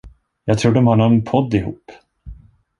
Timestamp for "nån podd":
0.95-1.53